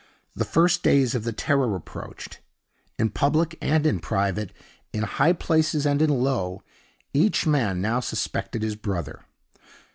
The 0.35 0.45
first 0.45 0.81
days 0.81 1.13
of 1.13 1.25
the 1.25 1.31
Terror 1.31 1.75
approached; 1.75 2.39
in 2.97 3.11
public 3.11 3.55
and 3.61 3.85
in 3.85 3.99
private 3.99 4.51
in 4.91 5.03
high 5.03 5.33
places 5.33 5.85
and 5.85 6.01
in 6.01 6.09
low 6.09 6.63
each 7.13 7.45
man 7.45 7.81
now 7.81 7.99
suspected 7.99 8.63
his 8.63 8.75
brother. 8.75 9.25